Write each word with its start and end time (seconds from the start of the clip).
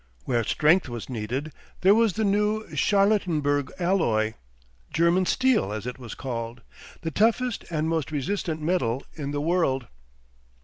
Where 0.25 0.43
strength 0.43 0.89
was 0.89 1.11
needed 1.11 1.51
there 1.81 1.93
was 1.93 2.13
the 2.13 2.23
new 2.23 2.65
Charlottenburg 2.75 3.71
alloy, 3.77 4.33
German 4.91 5.27
steel 5.27 5.71
as 5.71 5.85
it 5.85 5.99
was 5.99 6.15
called, 6.15 6.63
the 7.01 7.11
toughest 7.11 7.65
and 7.69 7.87
most 7.87 8.11
resistant 8.11 8.63
metal 8.63 9.03
in 9.13 9.29
the 9.29 9.41
world. 9.41 9.85